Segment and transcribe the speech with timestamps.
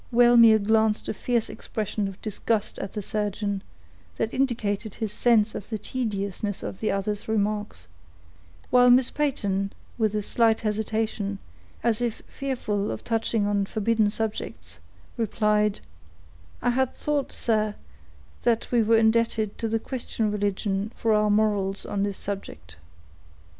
[0.11, 3.61] Wellmere glanced a fierce expression of disgust at the surgeon,
[4.17, 7.87] that indicated his sense of the tediousness of the other's remarks;
[8.71, 11.37] while Miss Peyton, with a slight hesitation,
[11.83, 14.79] as if fearful of touching on forbidden subjects,
[15.17, 15.81] replied,—
[16.63, 17.75] "I had thought, sir,
[18.41, 22.75] that we were indebted to the Christian religion for our morals on this subject."